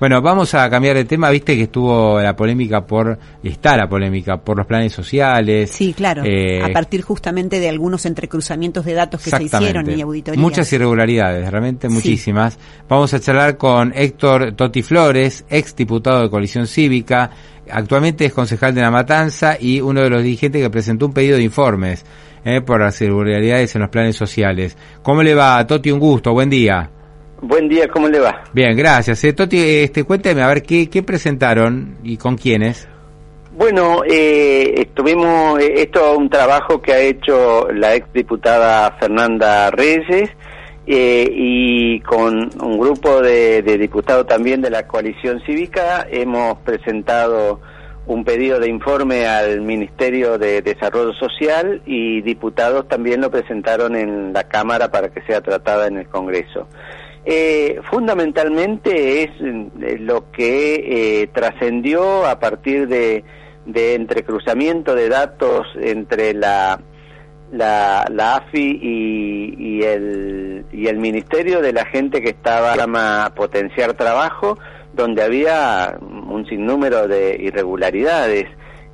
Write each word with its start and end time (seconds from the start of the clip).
Bueno, 0.00 0.22
vamos 0.22 0.54
a 0.54 0.70
cambiar 0.70 0.96
de 0.96 1.04
tema. 1.04 1.28
Viste 1.28 1.54
que 1.54 1.64
estuvo 1.64 2.18
la 2.18 2.34
polémica 2.34 2.86
por, 2.86 3.18
está 3.42 3.76
la 3.76 3.86
polémica 3.86 4.38
por 4.38 4.56
los 4.56 4.66
planes 4.66 4.94
sociales. 4.94 5.70
Sí, 5.70 5.92
claro. 5.92 6.22
Eh, 6.24 6.62
a 6.62 6.72
partir 6.72 7.02
justamente 7.02 7.60
de 7.60 7.68
algunos 7.68 8.06
entrecruzamientos 8.06 8.86
de 8.86 8.94
datos 8.94 9.22
que 9.22 9.28
se 9.28 9.42
hicieron 9.42 9.90
y 9.90 10.00
auditorías. 10.00 10.40
Muchas 10.40 10.72
irregularidades, 10.72 11.50
realmente 11.50 11.88
Sí. 11.88 11.94
muchísimas. 11.94 12.58
Vamos 12.88 13.12
a 13.12 13.20
charlar 13.20 13.58
con 13.58 13.92
Héctor 13.94 14.52
Totti 14.52 14.82
Flores, 14.82 15.44
ex 15.50 15.76
diputado 15.76 16.22
de 16.22 16.30
Coalición 16.30 16.66
Cívica, 16.66 17.30
actualmente 17.70 18.24
es 18.24 18.32
concejal 18.32 18.74
de 18.74 18.80
La 18.80 18.90
Matanza 18.90 19.56
y 19.60 19.82
uno 19.82 20.00
de 20.00 20.10
los 20.10 20.22
dirigentes 20.22 20.62
que 20.62 20.70
presentó 20.70 21.06
un 21.06 21.12
pedido 21.12 21.36
de 21.36 21.42
informes 21.42 22.04
eh, 22.44 22.62
por 22.62 22.80
las 22.80 22.98
irregularidades 23.02 23.74
en 23.74 23.82
los 23.82 23.90
planes 23.90 24.16
sociales. 24.16 24.76
¿Cómo 25.02 25.22
le 25.22 25.34
va, 25.34 25.66
Toti? 25.66 25.90
Un 25.90 26.00
gusto, 26.00 26.32
buen 26.32 26.48
día. 26.48 26.90
Buen 27.42 27.68
día, 27.68 27.88
¿cómo 27.88 28.08
le 28.08 28.20
va? 28.20 28.42
Bien, 28.52 28.76
gracias. 28.76 29.24
Eh, 29.24 29.32
Toti, 29.32 29.58
este, 29.58 30.04
cuénteme, 30.04 30.42
a 30.42 30.48
ver, 30.48 30.62
¿qué, 30.62 30.90
qué 30.90 31.02
presentaron 31.02 31.96
y 32.02 32.16
con 32.16 32.36
quiénes? 32.36 32.88
Bueno, 33.60 34.02
eh, 34.08 34.72
estuvimos, 34.76 35.58
eh, 35.60 35.82
esto 35.82 36.12
es 36.12 36.18
un 36.18 36.30
trabajo 36.30 36.80
que 36.80 36.92
ha 36.92 37.00
hecho 37.00 37.68
la 37.72 37.94
ex 37.94 38.10
diputada 38.12 38.92
Fernanda 38.92 39.70
Reyes 39.70 40.30
eh, 40.86 41.28
y 41.30 42.00
con 42.00 42.48
un 42.62 42.78
grupo 42.78 43.20
de, 43.20 43.60
de 43.60 43.76
diputados 43.76 44.26
también 44.26 44.62
de 44.62 44.70
la 44.70 44.86
coalición 44.86 45.42
cívica 45.44 46.06
hemos 46.10 46.58
presentado 46.60 47.60
un 48.06 48.24
pedido 48.24 48.58
de 48.60 48.68
informe 48.70 49.26
al 49.26 49.60
Ministerio 49.60 50.38
de 50.38 50.62
Desarrollo 50.62 51.12
Social 51.12 51.82
y 51.84 52.22
diputados 52.22 52.88
también 52.88 53.20
lo 53.20 53.30
presentaron 53.30 53.94
en 53.94 54.32
la 54.32 54.44
Cámara 54.44 54.90
para 54.90 55.10
que 55.10 55.20
sea 55.22 55.40
tratada 55.42 55.86
en 55.86 55.98
el 55.98 56.08
Congreso. 56.08 56.66
Eh, 57.24 57.80
fundamentalmente 57.90 59.22
es 59.22 59.30
eh, 59.40 59.98
lo 59.98 60.30
que 60.30 61.22
eh, 61.22 61.26
trascendió 61.28 62.26
a 62.26 62.38
partir 62.40 62.88
de, 62.88 63.24
entrecruzamiento 63.66 64.94
de 64.94 65.08
datos 65.08 65.66
entre 65.80 66.32
la, 66.34 66.80
la, 67.52 68.06
la 68.10 68.36
AFI 68.36 68.78
y, 68.82 69.54
y, 69.58 69.82
el, 69.82 70.64
y 70.72 70.86
el 70.86 70.98
Ministerio 70.98 71.60
de 71.60 71.72
la 71.72 71.84
gente 71.84 72.22
que 72.22 72.30
estaba 72.30 72.72
a 72.72 73.34
potenciar 73.34 73.94
trabajo, 73.94 74.58
donde 74.94 75.22
había 75.22 75.98
un 76.00 76.46
sinnúmero 76.46 77.06
de 77.06 77.36
irregularidades. 77.40 78.46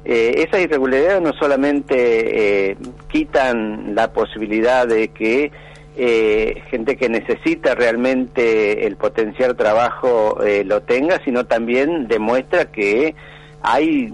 Eh, 0.05 0.44
esas 0.46 0.61
irregularidades 0.61 1.22
no 1.22 1.33
solamente 1.33 2.70
eh, 2.70 2.77
quitan 3.08 3.94
la 3.94 4.12
posibilidad 4.12 4.86
de 4.86 5.08
que 5.08 5.50
eh, 5.97 6.62
gente 6.70 6.97
que 6.97 7.08
necesita 7.08 7.75
realmente 7.75 8.86
el 8.86 8.97
potencial 8.97 9.56
trabajo 9.56 10.42
eh, 10.44 10.62
lo 10.64 10.83
tenga, 10.83 11.22
sino 11.25 11.47
también 11.47 12.06
demuestra 12.06 12.66
que 12.66 13.14
hay, 13.62 14.12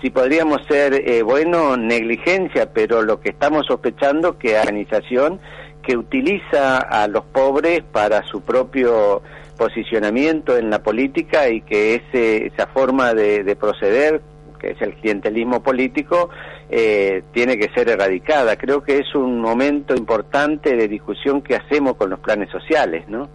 si 0.00 0.08
podríamos 0.08 0.64
ser 0.66 0.94
eh, 0.94 1.22
bueno, 1.22 1.76
negligencia, 1.76 2.72
pero 2.72 3.02
lo 3.02 3.20
que 3.20 3.30
estamos 3.30 3.66
sospechando 3.66 4.38
que 4.38 4.58
organización 4.58 5.40
que 5.82 5.96
utiliza 5.96 6.78
a 6.78 7.06
los 7.06 7.24
pobres 7.24 7.82
para 7.82 8.22
su 8.24 8.40
propio 8.40 9.22
posicionamiento 9.58 10.56
en 10.56 10.70
la 10.70 10.82
política 10.82 11.50
y 11.50 11.60
que 11.60 11.96
ese, 11.96 12.46
esa 12.46 12.66
forma 12.66 13.12
de, 13.12 13.44
de 13.44 13.56
proceder 13.56 14.22
que 14.60 14.72
es 14.72 14.82
el 14.82 14.94
clientelismo 14.94 15.62
político, 15.62 16.30
eh, 16.68 17.22
tiene 17.32 17.56
que 17.56 17.68
ser 17.74 17.88
erradicada. 17.88 18.56
Creo 18.56 18.82
que 18.82 18.98
es 18.98 19.14
un 19.14 19.40
momento 19.40 19.94
importante 19.94 20.76
de 20.76 20.86
discusión 20.86 21.42
que 21.42 21.56
hacemos 21.56 21.96
con 21.96 22.10
los 22.10 22.20
planes 22.20 22.50
sociales, 22.50 23.08
¿no? 23.08 23.28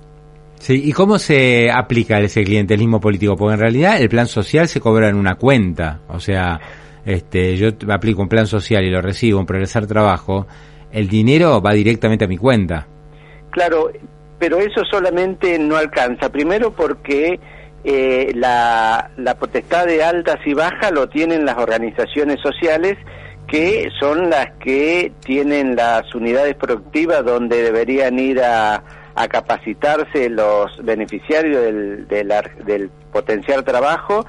Sí, 0.60 0.82
¿y 0.86 0.94
cómo 0.94 1.20
se 1.20 1.70
aplica 1.70 2.20
ese 2.20 2.44
clientelismo 2.44 3.00
político? 3.02 3.36
Porque 3.36 3.56
en 3.56 3.60
realidad 3.60 4.02
el 4.02 4.10
plan 4.10 4.28
social 4.28 4.68
se 4.68 4.80
cobra 4.80 5.10
en 5.10 5.16
una 5.16 5.36
cuenta, 5.36 6.00
o 6.08 6.20
sea, 6.20 6.60
este, 7.06 7.58
yo 7.58 7.70
aplico 7.90 8.22
un 8.22 8.30
plan 8.30 8.48
social 8.48 8.84
y 8.84 8.90
lo 8.90 9.02
recibo, 9.02 9.40
un 9.40 9.46
progresar 9.46 9.86
trabajo, 9.86 10.48
el 10.92 11.08
dinero 11.08 11.62
va 11.62 11.74
directamente 11.74 12.26
a 12.26 12.28
mi 12.28 12.38
cuenta. 12.38 12.88
Claro, 13.52 13.92
pero 14.40 14.58
eso 14.60 14.82
solamente 14.90 15.60
no 15.60 15.76
alcanza. 15.76 16.30
Primero 16.30 16.72
porque 16.72 17.40
eh, 17.86 18.32
la, 18.36 19.12
la 19.18 19.36
potestad 19.36 19.86
de 19.86 20.04
altas 20.04 20.38
y 20.46 20.54
bajas 20.54 20.92
lo 20.92 21.08
tienen 21.08 21.46
las 21.46 21.58
organizaciones 21.58 22.40
sociales 22.42 22.98
que 23.48 23.90
son 24.00 24.30
las 24.30 24.52
que 24.60 25.12
tienen 25.24 25.76
las 25.76 26.14
unidades 26.16 26.56
productivas 26.56 27.24
donde 27.24 27.62
deberían 27.62 28.18
ir 28.18 28.42
a, 28.42 28.84
a 29.14 29.28
capacitarse 29.28 30.30
los 30.30 30.84
beneficiarios 30.84 31.62
del, 31.62 32.08
del, 32.08 32.34
del 32.66 32.90
potencial 33.12 33.64
trabajo 33.64 34.26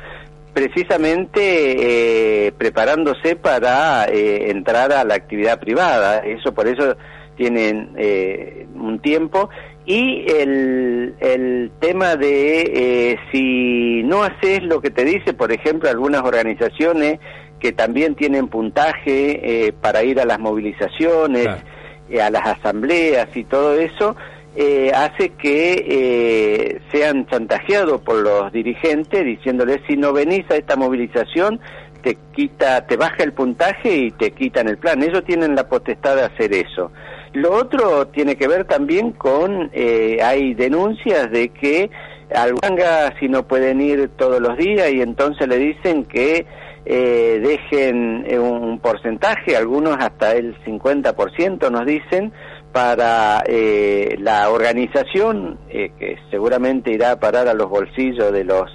precisamente 0.56 2.46
eh, 2.46 2.52
preparándose 2.52 3.36
para 3.36 4.06
eh, 4.06 4.50
entrar 4.50 4.90
a 4.90 5.04
la 5.04 5.14
actividad 5.14 5.60
privada. 5.60 6.20
Eso 6.20 6.54
por 6.54 6.66
eso 6.66 6.96
tienen 7.36 7.90
eh, 7.98 8.66
un 8.74 8.98
tiempo. 9.00 9.50
Y 9.86 10.24
el, 10.28 11.14
el 11.20 11.70
tema 11.80 12.16
de 12.16 12.62
eh, 13.12 13.18
si 13.30 14.02
no 14.02 14.24
haces 14.24 14.62
lo 14.64 14.80
que 14.80 14.90
te 14.90 15.04
dice, 15.04 15.32
por 15.32 15.52
ejemplo, 15.52 15.88
algunas 15.88 16.22
organizaciones 16.22 17.20
que 17.60 17.70
también 17.72 18.16
tienen 18.16 18.48
puntaje 18.48 19.66
eh, 19.68 19.72
para 19.72 20.02
ir 20.02 20.20
a 20.20 20.24
las 20.24 20.38
movilizaciones, 20.40 21.44
Claro. 21.44 21.62
eh, 22.10 22.20
a 22.20 22.30
las 22.30 22.46
asambleas 22.46 23.28
y 23.36 23.44
todo 23.44 23.74
eso, 23.78 24.16
eh, 24.56 24.90
hace 24.94 25.30
que 25.30 25.84
eh, 25.88 26.80
sean 26.90 27.26
chantajeados 27.26 28.00
por 28.00 28.16
los 28.16 28.50
dirigentes 28.52 29.24
diciéndoles 29.24 29.80
si 29.86 29.96
no 29.96 30.12
venís 30.12 30.50
a 30.50 30.56
esta 30.56 30.76
movilización 30.76 31.60
te 32.02 32.16
quita, 32.34 32.86
te 32.86 32.96
baja 32.96 33.22
el 33.24 33.32
puntaje 33.32 33.94
y 33.96 34.10
te 34.12 34.30
quitan 34.30 34.68
el 34.68 34.78
plan. 34.78 35.02
Ellos 35.02 35.24
tienen 35.24 35.54
la 35.56 35.68
potestad 35.68 36.14
de 36.16 36.22
hacer 36.22 36.52
eso. 36.54 36.92
Lo 37.36 37.52
otro 37.52 38.06
tiene 38.06 38.36
que 38.36 38.48
ver 38.48 38.64
también 38.64 39.12
con, 39.12 39.68
eh, 39.74 40.20
hay 40.22 40.54
denuncias 40.54 41.30
de 41.30 41.50
que 41.50 41.90
al 42.34 42.54
si 43.20 43.28
no 43.28 43.46
pueden 43.46 43.82
ir 43.82 44.08
todos 44.16 44.40
los 44.40 44.56
días 44.56 44.90
y 44.90 45.02
entonces 45.02 45.46
le 45.46 45.58
dicen 45.58 46.06
que 46.06 46.46
eh, 46.86 47.38
dejen 47.42 48.24
eh, 48.26 48.38
un 48.38 48.78
porcentaje, 48.78 49.54
algunos 49.54 49.98
hasta 49.98 50.32
el 50.34 50.56
50% 50.64 51.70
nos 51.70 51.84
dicen, 51.84 52.32
para 52.72 53.42
eh, 53.46 54.16
la 54.18 54.48
organización, 54.48 55.58
eh, 55.68 55.90
que 55.98 56.16
seguramente 56.30 56.90
irá 56.90 57.10
a 57.10 57.20
parar 57.20 57.48
a 57.48 57.54
los 57.54 57.68
bolsillos 57.68 58.32
de 58.32 58.44
los, 58.44 58.70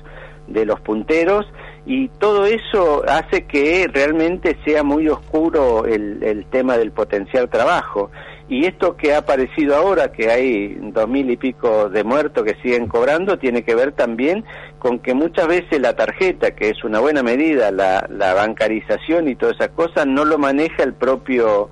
de 0.47 0.67
los 0.67 0.79
punteros, 0.81 1.47
y 1.87 2.09
todo 2.09 2.45
eso 2.45 3.01
hace 3.07 3.47
que 3.47 3.87
realmente 3.91 4.55
sea 4.63 4.83
muy 4.83 5.09
oscuro 5.09 5.87
el, 5.87 6.21
el 6.21 6.45
tema 6.45 6.77
del 6.77 6.91
potencial 6.91 7.49
trabajo. 7.49 8.11
Y 8.53 8.65
esto 8.65 8.97
que 8.97 9.13
ha 9.13 9.19
aparecido 9.19 9.77
ahora, 9.77 10.11
que 10.11 10.29
hay 10.29 10.75
dos 10.91 11.07
mil 11.07 11.31
y 11.31 11.37
pico 11.37 11.87
de 11.89 12.03
muertos 12.03 12.43
que 12.43 12.55
siguen 12.61 12.87
cobrando, 12.87 13.39
tiene 13.39 13.63
que 13.63 13.75
ver 13.75 13.93
también 13.93 14.43
con 14.77 14.99
que 14.99 15.13
muchas 15.13 15.47
veces 15.47 15.79
la 15.79 15.95
tarjeta, 15.95 16.51
que 16.51 16.67
es 16.69 16.83
una 16.83 16.99
buena 16.99 17.23
medida, 17.23 17.71
la, 17.71 18.05
la 18.09 18.33
bancarización 18.33 19.29
y 19.29 19.35
todas 19.35 19.55
esas 19.55 19.69
cosas, 19.69 20.05
no 20.05 20.25
lo 20.25 20.37
maneja 20.37 20.83
el 20.83 20.93
propio 20.93 21.69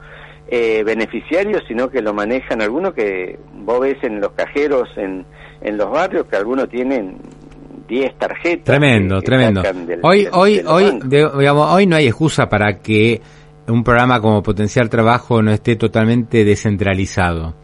eh, 0.47 0.83
beneficiario, 0.85 1.59
sino 1.67 1.89
que 1.89 2.01
lo 2.01 2.13
manejan 2.13 2.61
algunos 2.61 2.93
que 2.93 3.37
vos 3.55 3.81
ves 3.81 3.97
en 4.03 4.21
los 4.21 4.31
cajeros 4.31 4.87
en, 4.95 5.25
en 5.61 5.77
los 5.77 5.91
barrios, 5.91 6.27
que 6.27 6.37
algunos 6.37 6.69
tienen 6.69 7.17
10 7.89 8.17
tarjetas. 8.17 8.63
Tremendo, 8.63 9.15
que- 9.19 9.25
que 9.25 9.25
tremendo. 9.25 9.61
del- 9.63 9.99
hoy, 10.01 10.23
del- 10.23 10.33
hoy, 10.33 10.61
hoy, 10.65 10.99
de- 11.03 11.29
digamos, 11.39 11.73
hoy 11.73 11.87
no 11.87 11.97
hay 11.97 12.07
excusa 12.07 12.47
para 12.47 12.77
que 12.79 13.19
un 13.69 13.83
programa 13.83 14.19
como 14.19 14.43
Potenciar 14.43 14.89
Trabajo 14.89 15.41
no 15.41 15.51
esté 15.51 15.75
totalmente 15.75 16.43
descentralizado. 16.43 17.55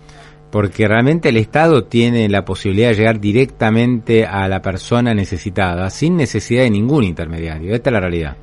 Porque 0.52 0.88
realmente 0.88 1.30
el 1.30 1.38
Estado 1.38 1.86
tiene 1.86 2.30
la 2.30 2.46
posibilidad 2.46 2.90
de 2.90 2.96
llegar 2.96 3.20
directamente 3.20 4.26
a 4.26 4.48
la 4.48 4.62
persona 4.62 5.14
necesitada, 5.14 5.90
sin 5.90 6.16
necesidad 6.16 6.64
de 6.64 6.70
ningún 6.70 7.04
intermediario. 7.04 7.74
Esta 7.74 7.90
es 7.90 7.94
la 7.94 8.00
realidad. 8.00 8.38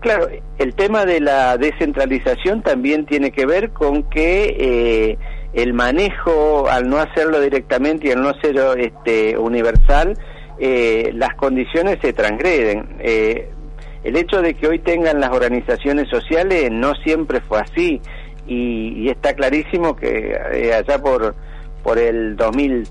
Claro, 0.00 0.28
el 0.58 0.74
tema 0.74 1.04
de 1.04 1.20
la 1.20 1.56
descentralización 1.58 2.62
también 2.62 3.06
tiene 3.06 3.30
que 3.30 3.46
ver 3.46 3.70
con 3.70 4.02
que 4.10 4.56
eh, 4.58 5.18
el 5.52 5.74
manejo, 5.74 6.68
al 6.68 6.88
no 6.88 6.96
hacerlo 6.96 7.40
directamente 7.40 8.08
y 8.08 8.10
al 8.10 8.20
no 8.20 8.32
ser 8.40 8.56
este, 8.80 9.38
universal, 9.38 10.18
eh, 10.58 11.12
las 11.14 11.34
condiciones 11.36 11.98
se 12.02 12.12
transgreden. 12.12 12.96
Eh, 12.98 13.51
el 14.04 14.16
hecho 14.16 14.42
de 14.42 14.54
que 14.54 14.66
hoy 14.66 14.78
tengan 14.78 15.20
las 15.20 15.30
organizaciones 15.30 16.08
sociales 16.08 16.70
no 16.70 16.94
siempre 16.96 17.40
fue 17.40 17.60
así. 17.60 18.00
Y, 18.46 19.08
está 19.08 19.34
clarísimo 19.34 19.94
que 19.94 20.36
eh, 20.52 20.74
allá 20.74 21.00
por, 21.00 21.34
por 21.82 21.98
el 21.98 22.36
2000 22.36 22.88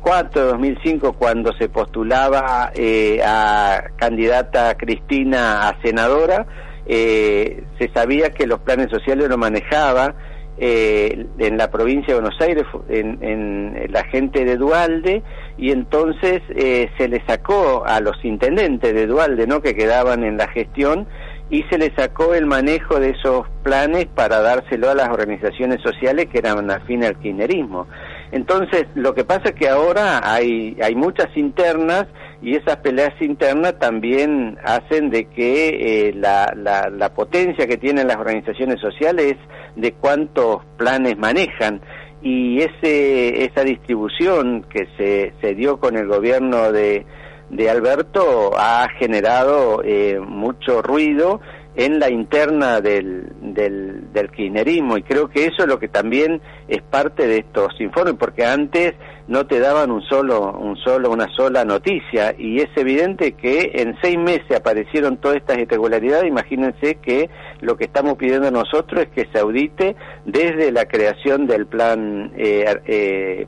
2004, 0.00 0.46
2005, 0.46 1.12
cuando 1.12 1.52
se 1.52 1.68
postulaba 1.68 2.72
eh, 2.74 3.20
a 3.24 3.84
candidata 3.96 4.74
Cristina 4.76 5.68
a 5.68 5.80
senadora, 5.82 6.46
eh, 6.86 7.64
se 7.78 7.88
sabía 7.90 8.30
que 8.30 8.46
los 8.46 8.60
planes 8.60 8.88
sociales 8.90 9.28
lo 9.28 9.36
manejaba 9.36 10.14
eh, 10.62 11.26
en 11.38 11.56
la 11.56 11.70
provincia 11.70 12.12
de 12.12 12.20
Buenos 12.20 12.38
Aires, 12.38 12.64
en, 12.90 13.18
en 13.22 13.90
la 13.90 14.04
gente 14.04 14.44
de 14.44 14.56
Dualde, 14.56 15.22
y 15.56 15.70
entonces 15.70 16.42
eh, 16.50 16.90
se 16.98 17.08
le 17.08 17.24
sacó 17.26 17.82
a 17.86 18.00
los 18.00 18.22
intendentes 18.24 18.92
de 18.92 19.06
Dualde, 19.06 19.46
¿no? 19.46 19.62
que 19.62 19.74
quedaban 19.74 20.22
en 20.22 20.36
la 20.36 20.48
gestión, 20.48 21.06
y 21.48 21.62
se 21.64 21.78
le 21.78 21.92
sacó 21.96 22.34
el 22.34 22.44
manejo 22.44 23.00
de 23.00 23.10
esos 23.10 23.46
planes 23.62 24.06
para 24.14 24.40
dárselo 24.40 24.90
a 24.90 24.94
las 24.94 25.08
organizaciones 25.08 25.80
sociales 25.82 26.26
que 26.30 26.38
eran 26.38 26.70
afín 26.70 27.04
al 27.04 27.18
kirchnerismo. 27.18 27.88
Entonces, 28.30 28.84
lo 28.94 29.14
que 29.14 29.24
pasa 29.24 29.48
es 29.48 29.54
que 29.54 29.68
ahora 29.68 30.20
hay, 30.22 30.76
hay 30.80 30.94
muchas 30.94 31.34
internas 31.36 32.06
y 32.42 32.54
esas 32.54 32.76
peleas 32.76 33.14
internas 33.20 33.78
también 33.78 34.58
hacen 34.62 35.10
de 35.10 35.24
que 35.24 36.08
eh, 36.08 36.12
la, 36.14 36.52
la, 36.54 36.90
la 36.90 37.14
potencia 37.14 37.66
que 37.66 37.78
tienen 37.78 38.06
las 38.06 38.18
organizaciones 38.18 38.78
sociales 38.78 39.36
de 39.76 39.92
cuántos 39.92 40.64
planes 40.76 41.18
manejan. 41.18 41.80
Y 42.22 42.60
ese, 42.60 43.44
esa 43.44 43.64
distribución 43.64 44.64
que 44.68 44.86
se, 44.96 45.32
se 45.40 45.54
dio 45.54 45.80
con 45.80 45.96
el 45.96 46.06
gobierno 46.06 46.70
de, 46.70 47.06
de 47.50 47.70
Alberto 47.70 48.52
ha 48.56 48.88
generado 48.98 49.82
eh, 49.84 50.20
mucho 50.20 50.82
ruido 50.82 51.40
en 51.74 51.98
la 51.98 52.10
interna 52.10 52.80
del, 52.80 53.32
del, 53.40 54.30
kirchnerismo. 54.30 54.96
Y 54.96 55.02
creo 55.02 55.28
que 55.28 55.46
eso 55.46 55.62
es 55.62 55.66
lo 55.66 55.78
que 55.78 55.88
también 55.88 56.40
es 56.68 56.82
parte 56.82 57.26
de 57.26 57.38
estos 57.38 57.68
informes 57.80 58.14
porque 58.18 58.44
antes 58.44 58.94
no 59.28 59.46
te 59.46 59.60
daban 59.60 59.90
un 59.90 60.02
solo 60.02 60.52
un 60.52 60.76
solo 60.76 61.10
una 61.10 61.28
sola 61.36 61.64
noticia. 61.64 62.34
Y 62.38 62.60
es 62.60 62.68
evidente 62.76 63.32
que 63.32 63.70
en 63.74 63.96
seis 64.02 64.18
meses 64.18 64.56
aparecieron 64.56 65.18
todas 65.18 65.38
estas 65.38 65.58
irregularidades. 65.58 66.26
Imagínense 66.26 66.96
que 66.96 67.30
lo 67.60 67.76
que 67.76 67.84
estamos 67.84 68.16
pidiendo 68.16 68.50
nosotros 68.50 69.02
es 69.02 69.08
que 69.08 69.30
se 69.32 69.38
audite 69.38 69.96
desde 70.24 70.72
la 70.72 70.86
creación 70.86 71.46
del 71.46 71.66
plan 71.66 72.32
eh, 72.36 72.64
eh, 72.86 73.46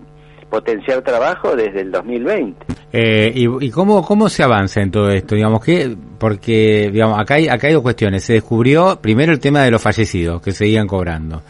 potenciar 0.49 1.03
trabajo 1.03 1.57
desde 1.57 1.81
el 1.81 1.91
2020 1.91 2.67
eh, 2.93 3.33
y, 3.35 3.67
y 3.67 3.71
cómo, 3.71 4.05
cómo 4.05 4.29
se 4.29 4.43
avanza 4.43 4.83
en 4.83 4.91
todo 4.91 5.11
esto? 5.11 5.35
Digamos 5.35 5.65
que, 5.65 5.97
porque, 6.23 6.89
digamos, 6.93 7.19
acá 7.19 7.35
hay, 7.35 7.49
acá 7.49 7.67
hay 7.67 7.73
dos 7.73 7.83
cuestiones. 7.83 8.23
Se 8.23 8.35
descubrió 8.35 9.01
primero 9.03 9.33
el 9.33 9.41
tema 9.41 9.63
de 9.63 9.73
los 9.73 9.83
fallecidos 9.83 10.41
que 10.41 10.53
seguían 10.53 10.87
cobrando. 10.87 11.43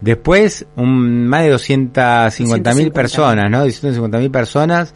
Después, 0.00 0.66
un, 0.76 1.26
más 1.26 1.42
de 1.42 1.50
250 1.50 2.74
mil 2.74 2.92
personas, 2.92 3.50
¿no? 3.50 3.64
250 3.64 4.18
mil 4.18 4.30
personas 4.30 4.94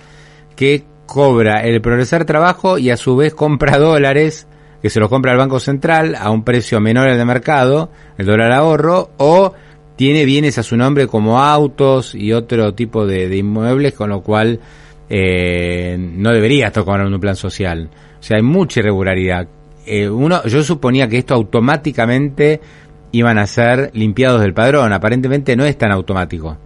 que 0.55 0.85
cobra 1.07 1.63
el 1.65 1.81
progresar 1.81 2.25
trabajo 2.25 2.79
y 2.79 2.91
a 2.91 2.97
su 2.97 3.17
vez 3.17 3.35
compra 3.35 3.77
dólares 3.79 4.47
que 4.81 4.89
se 4.89 5.01
los 5.01 5.09
compra 5.09 5.33
el 5.33 5.39
Banco 5.39 5.59
Central 5.59 6.15
a 6.15 6.31
un 6.31 6.45
precio 6.45 6.79
menor 6.79 7.09
al 7.09 7.19
de 7.19 7.25
mercado, 7.25 7.91
el 8.17 8.27
dólar 8.27 8.53
ahorro, 8.53 9.11
o 9.17 9.53
tiene 9.97 10.25
bienes 10.27 10.59
a 10.59 10.63
su 10.63 10.77
nombre 10.77 11.09
como 11.09 11.41
autos 11.41 12.15
y 12.15 12.33
otro 12.33 12.73
tipo 12.75 13.05
de, 13.05 13.29
de 13.29 13.39
inmuebles, 13.39 13.95
con 13.95 14.11
lo 14.11 14.21
cual 14.21 14.61
eh, 15.09 15.97
no 15.99 16.33
debería 16.33 16.71
cobrando 16.73 17.15
un 17.15 17.21
plan 17.21 17.37
social. 17.37 17.91
O 18.19 18.23
sea, 18.23 18.39
hay 18.39 18.43
mucha 18.43 18.81
irregularidad. 18.81 19.47
Eh, 19.87 20.09
uno, 20.09 20.43
yo 20.45 20.63
suponía 20.63 21.09
que 21.09 21.19
esto 21.19 21.35
automáticamente 21.35 22.61
iban 23.13 23.39
a 23.39 23.47
ser 23.47 23.91
limpiados 23.93 24.41
del 24.41 24.55
padrón. 24.55 24.93
Aparentemente 24.93 25.57
no 25.57 25.65
es 25.65 25.77
tan 25.77 25.93
automático. 25.93 26.57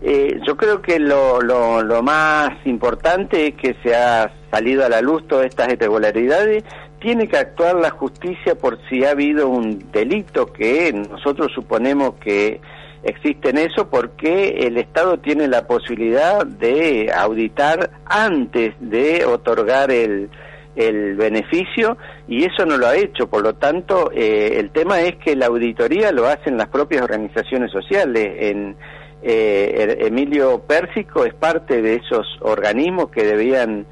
Eh, 0.00 0.40
yo 0.46 0.56
creo 0.56 0.80
que 0.80 0.98
lo, 0.98 1.40
lo, 1.40 1.82
lo, 1.82 2.02
más 2.02 2.50
importante 2.66 3.48
es 3.48 3.54
que 3.56 3.74
se 3.82 3.94
ha 3.96 4.32
salido 4.50 4.86
a 4.86 4.88
la 4.88 5.00
luz 5.00 5.26
todas 5.26 5.46
estas 5.46 5.72
irregularidades. 5.72 6.64
Tiene 7.00 7.28
que 7.28 7.36
actuar 7.36 7.76
la 7.76 7.90
justicia 7.90 8.54
por 8.54 8.78
si 8.88 9.04
ha 9.04 9.10
habido 9.10 9.48
un 9.48 9.90
delito 9.92 10.52
que 10.52 10.92
nosotros 10.92 11.52
suponemos 11.52 12.14
que 12.16 12.60
existe 13.02 13.50
en 13.50 13.58
eso 13.58 13.88
porque 13.88 14.66
el 14.66 14.76
Estado 14.76 15.18
tiene 15.18 15.48
la 15.48 15.66
posibilidad 15.66 16.46
de 16.46 17.12
auditar 17.14 17.90
antes 18.06 18.74
de 18.80 19.24
otorgar 19.24 19.90
el, 19.90 20.30
el 20.76 21.16
beneficio 21.16 21.96
y 22.28 22.44
eso 22.44 22.64
no 22.66 22.76
lo 22.76 22.86
ha 22.86 22.96
hecho. 22.96 23.28
Por 23.28 23.42
lo 23.42 23.54
tanto, 23.54 24.10
eh, 24.14 24.58
el 24.58 24.70
tema 24.70 25.00
es 25.00 25.16
que 25.16 25.36
la 25.36 25.46
auditoría 25.46 26.12
lo 26.12 26.26
hacen 26.26 26.56
las 26.56 26.68
propias 26.68 27.02
organizaciones 27.02 27.70
sociales. 27.70 28.28
En, 28.38 28.76
eh, 29.22 29.98
Emilio 30.06 30.60
Pérsico 30.60 31.24
es 31.24 31.34
parte 31.34 31.82
de 31.82 31.96
esos 31.96 32.26
organismos 32.40 33.10
que 33.10 33.24
debían 33.24 33.86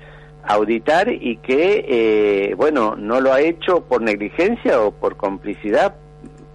auditar 0.44 1.08
y 1.12 1.38
que, 1.38 1.84
eh, 1.88 2.54
bueno, 2.54 2.94
no 2.96 3.20
lo 3.20 3.32
ha 3.32 3.40
hecho 3.40 3.80
por 3.80 4.02
negligencia 4.02 4.80
o 4.80 4.92
por 4.92 5.16
complicidad 5.16 5.96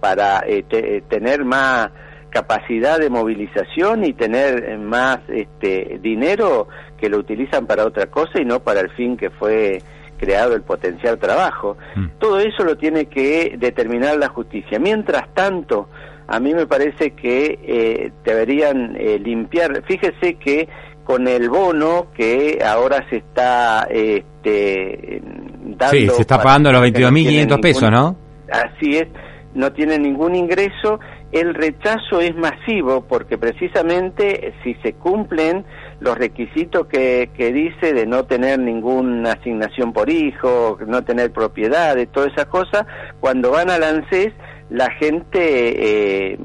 para 0.00 0.40
eh, 0.46 0.64
te, 0.68 1.02
tener 1.02 1.44
más 1.44 1.90
capacidad 2.32 2.98
de 2.98 3.10
movilización 3.10 4.04
y 4.04 4.14
tener 4.14 4.78
más 4.78 5.18
este 5.28 5.98
dinero 6.02 6.66
que 6.96 7.08
lo 7.08 7.18
utilizan 7.18 7.66
para 7.66 7.84
otra 7.84 8.06
cosa 8.06 8.40
y 8.40 8.44
no 8.44 8.60
para 8.60 8.80
el 8.80 8.90
fin 8.90 9.16
que 9.16 9.30
fue 9.30 9.82
creado 10.16 10.54
el 10.54 10.62
potencial 10.62 11.18
trabajo. 11.18 11.76
Mm. 11.94 12.06
Todo 12.18 12.40
eso 12.40 12.64
lo 12.64 12.76
tiene 12.76 13.06
que 13.06 13.56
determinar 13.58 14.16
la 14.16 14.28
justicia. 14.28 14.78
Mientras 14.78 15.32
tanto, 15.34 15.88
a 16.26 16.40
mí 16.40 16.54
me 16.54 16.66
parece 16.66 17.10
que 17.10 17.58
eh, 17.62 18.12
deberían 18.24 18.96
eh, 18.96 19.18
limpiar. 19.18 19.82
Fíjese 19.84 20.34
que 20.34 20.68
con 21.04 21.26
el 21.28 21.50
bono 21.50 22.06
que 22.14 22.60
ahora 22.64 23.04
se 23.10 23.16
está 23.16 23.86
este, 23.90 25.20
dando. 25.64 25.96
Sí, 25.96 26.08
se 26.08 26.22
está 26.22 26.40
pagando 26.40 26.72
los 26.72 26.82
22.500 26.82 27.46
no 27.48 27.58
pesos, 27.58 27.90
¿no? 27.90 28.16
Así 28.50 28.96
es, 28.96 29.08
no 29.54 29.72
tiene 29.72 29.98
ningún 29.98 30.34
ingreso 30.34 31.00
el 31.32 31.54
rechazo 31.54 32.20
es 32.20 32.36
masivo 32.36 33.02
porque 33.02 33.38
precisamente 33.38 34.54
si 34.62 34.74
se 34.76 34.92
cumplen 34.92 35.64
los 36.00 36.16
requisitos 36.16 36.86
que, 36.86 37.30
que 37.34 37.52
dice 37.52 37.94
de 37.94 38.06
no 38.06 38.24
tener 38.24 38.58
ninguna 38.58 39.32
asignación 39.32 39.92
por 39.92 40.10
hijo, 40.10 40.78
no 40.86 41.02
tener 41.04 41.32
propiedades, 41.32 42.10
todas 42.12 42.32
esas 42.32 42.46
cosas, 42.46 42.86
cuando 43.20 43.50
van 43.50 43.70
al 43.70 43.82
ANSES 43.82 44.32
la 44.72 44.90
gente 44.92 46.32
eh, 46.32 46.38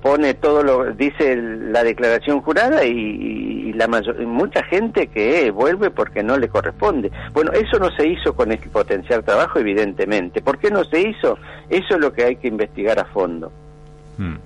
pone 0.00 0.32
todo 0.32 0.62
lo 0.62 0.92
dice 0.94 1.36
la 1.36 1.84
declaración 1.84 2.40
jurada 2.40 2.84
y, 2.84 3.72
la 3.74 3.86
mucha 4.26 4.62
gente 4.64 5.06
que 5.06 5.50
vuelve 5.50 5.90
porque 5.90 6.22
no 6.22 6.36
le 6.36 6.48
corresponde. 6.48 7.10
Bueno, 7.32 7.52
eso 7.52 7.78
no 7.78 7.90
se 7.92 8.06
hizo 8.08 8.34
con 8.34 8.52
el 8.52 8.58
potencial 8.58 9.24
trabajo, 9.24 9.58
evidentemente. 9.58 10.42
¿Por 10.42 10.58
qué 10.58 10.70
no 10.70 10.84
se 10.84 11.00
hizo? 11.00 11.38
Eso 11.70 11.94
es 11.94 11.98
lo 11.98 12.12
que 12.12 12.24
hay 12.24 12.36
que 12.36 12.48
investigar 12.48 12.98
a 12.98 13.06
fondo. 13.06 13.50
Hmm. 14.20 14.36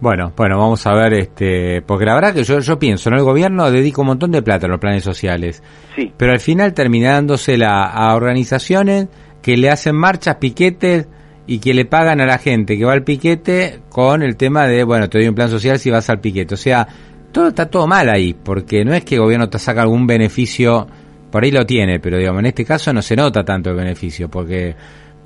Bueno, 0.00 0.32
bueno, 0.34 0.58
vamos 0.58 0.86
a 0.86 0.94
ver, 0.94 1.12
este, 1.12 1.82
porque 1.82 2.06
la 2.06 2.14
verdad 2.14 2.32
que 2.32 2.42
yo, 2.42 2.58
yo 2.60 2.78
pienso, 2.78 3.10
¿no? 3.10 3.18
El 3.18 3.22
gobierno 3.22 3.70
dedica 3.70 4.00
un 4.00 4.06
montón 4.06 4.30
de 4.30 4.40
plata 4.40 4.66
a 4.66 4.70
los 4.70 4.80
planes 4.80 5.04
sociales. 5.04 5.62
Sí. 5.94 6.10
Pero 6.16 6.32
al 6.32 6.40
final 6.40 6.72
termina 6.72 7.12
dándosela 7.12 7.84
a 7.84 8.14
organizaciones 8.14 9.08
que 9.42 9.58
le 9.58 9.68
hacen 9.68 9.94
marchas, 9.94 10.36
piquetes 10.36 11.06
y 11.46 11.58
que 11.58 11.74
le 11.74 11.84
pagan 11.84 12.20
a 12.22 12.26
la 12.26 12.38
gente 12.38 12.78
que 12.78 12.84
va 12.84 12.94
al 12.94 13.04
piquete 13.04 13.80
con 13.90 14.22
el 14.22 14.36
tema 14.36 14.66
de, 14.66 14.84
bueno, 14.84 15.10
te 15.10 15.18
doy 15.18 15.28
un 15.28 15.34
plan 15.34 15.50
social 15.50 15.78
si 15.78 15.90
vas 15.90 16.08
al 16.08 16.20
piquete. 16.20 16.54
O 16.54 16.56
sea, 16.56 16.88
todo 17.30 17.48
está 17.48 17.66
todo 17.66 17.86
mal 17.86 18.08
ahí, 18.08 18.32
porque 18.34 18.84
no 18.84 18.94
es 18.94 19.04
que 19.04 19.16
el 19.16 19.20
gobierno 19.20 19.50
te 19.50 19.58
saca 19.58 19.82
algún 19.82 20.06
beneficio, 20.06 20.86
por 21.30 21.44
ahí 21.44 21.50
lo 21.50 21.66
tiene, 21.66 22.00
pero 22.00 22.16
digamos, 22.16 22.40
en 22.40 22.46
este 22.46 22.64
caso 22.64 22.90
no 22.94 23.02
se 23.02 23.16
nota 23.16 23.44
tanto 23.44 23.68
el 23.68 23.76
beneficio, 23.76 24.30
porque 24.30 24.74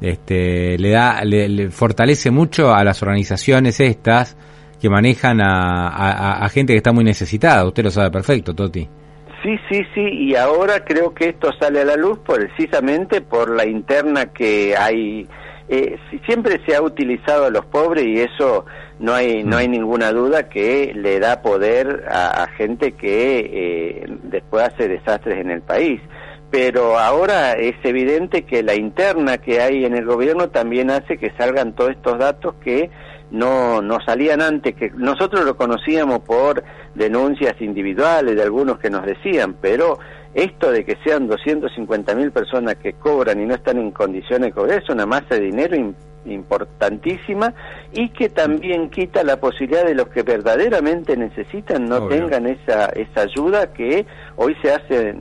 este, 0.00 0.78
le 0.78 0.90
da, 0.90 1.24
le, 1.24 1.48
le 1.48 1.70
fortalece 1.70 2.30
mucho 2.30 2.74
a 2.74 2.84
las 2.84 3.02
organizaciones 3.02 3.80
estas 3.80 4.36
que 4.80 4.90
manejan 4.90 5.40
a, 5.40 5.88
a, 5.88 6.44
a, 6.44 6.48
gente 6.48 6.74
que 6.74 6.76
está 6.78 6.92
muy 6.92 7.04
necesitada. 7.04 7.66
Usted 7.66 7.84
lo 7.84 7.90
sabe 7.90 8.10
perfecto, 8.10 8.54
Toti. 8.54 8.86
Sí, 9.42 9.58
sí, 9.70 9.82
sí, 9.94 10.00
y 10.00 10.36
ahora 10.36 10.84
creo 10.84 11.14
que 11.14 11.30
esto 11.30 11.50
sale 11.58 11.80
a 11.80 11.84
la 11.84 11.96
luz 11.96 12.18
precisamente 12.26 13.20
por 13.20 13.54
la 13.54 13.66
interna 13.66 14.26
que 14.26 14.74
hay. 14.76 15.26
Eh, 15.68 15.96
siempre 16.26 16.60
se 16.66 16.76
ha 16.76 16.82
utilizado 16.82 17.46
a 17.46 17.50
los 17.50 17.64
pobres 17.64 18.04
y 18.04 18.20
eso 18.20 18.66
no 18.98 19.14
hay 19.14 19.42
no 19.42 19.56
hay 19.56 19.68
ninguna 19.68 20.12
duda 20.12 20.50
que 20.50 20.92
le 20.94 21.18
da 21.18 21.40
poder 21.40 22.04
a, 22.10 22.42
a 22.42 22.48
gente 22.48 22.92
que 22.92 23.38
eh, 23.52 24.06
después 24.24 24.64
hace 24.64 24.88
desastres 24.88 25.40
en 25.40 25.50
el 25.50 25.62
país 25.62 26.02
pero 26.54 27.00
ahora 27.00 27.54
es 27.54 27.74
evidente 27.82 28.42
que 28.42 28.62
la 28.62 28.76
interna 28.76 29.38
que 29.38 29.60
hay 29.60 29.84
en 29.84 29.96
el 29.96 30.04
gobierno 30.04 30.50
también 30.50 30.88
hace 30.88 31.18
que 31.18 31.32
salgan 31.32 31.72
todos 31.72 31.90
estos 31.90 32.16
datos 32.16 32.54
que 32.62 32.90
no, 33.32 33.82
no 33.82 33.98
salían 34.06 34.40
antes, 34.40 34.76
que 34.76 34.92
nosotros 34.94 35.44
lo 35.44 35.56
conocíamos 35.56 36.20
por 36.20 36.62
denuncias 36.94 37.60
individuales 37.60 38.36
de 38.36 38.42
algunos 38.44 38.78
que 38.78 38.88
nos 38.88 39.04
decían, 39.04 39.56
pero 39.60 39.98
esto 40.32 40.70
de 40.70 40.84
que 40.84 40.96
sean 41.02 41.26
250 41.26 42.14
mil 42.14 42.30
personas 42.30 42.76
que 42.76 42.92
cobran 42.92 43.40
y 43.40 43.46
no 43.46 43.56
están 43.56 43.78
en 43.78 43.90
condiciones 43.90 44.50
de 44.50 44.52
cobrar 44.52 44.80
es 44.80 44.88
una 44.88 45.06
masa 45.06 45.34
de 45.34 45.40
dinero 45.40 45.76
importantísima 46.24 47.52
y 47.92 48.10
que 48.10 48.28
también 48.28 48.90
quita 48.90 49.24
la 49.24 49.40
posibilidad 49.40 49.84
de 49.84 49.96
los 49.96 50.06
que 50.06 50.22
verdaderamente 50.22 51.16
necesitan 51.16 51.88
no 51.88 51.96
Obvio. 51.96 52.10
tengan 52.10 52.46
esa, 52.46 52.86
esa 52.90 53.22
ayuda 53.22 53.72
que 53.72 54.06
hoy 54.36 54.56
se 54.62 54.72
hace 54.72 55.14